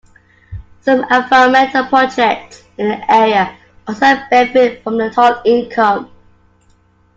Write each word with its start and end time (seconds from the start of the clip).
Some 0.79 1.03
environmental 1.11 1.85
projects 1.85 2.63
in 2.79 2.89
the 2.89 3.11
area 3.13 3.55
also 3.87 4.15
benefit 4.31 4.81
from 4.83 4.97
the 4.97 5.11
toll 5.11 5.39
income. 5.45 6.11